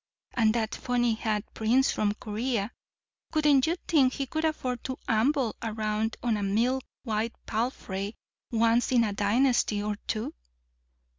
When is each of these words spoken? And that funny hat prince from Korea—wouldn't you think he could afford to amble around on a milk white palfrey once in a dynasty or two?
And 0.33 0.55
that 0.55 0.73
funny 0.73 1.13
hat 1.13 1.43
prince 1.53 1.91
from 1.91 2.15
Korea—wouldn't 2.15 3.67
you 3.67 3.75
think 3.87 4.13
he 4.13 4.25
could 4.25 4.43
afford 4.45 4.83
to 4.85 4.97
amble 5.07 5.55
around 5.61 6.17
on 6.23 6.37
a 6.37 6.41
milk 6.41 6.83
white 7.03 7.35
palfrey 7.45 8.15
once 8.49 8.91
in 8.91 9.03
a 9.03 9.13
dynasty 9.13 9.83
or 9.83 9.97
two? 10.07 10.33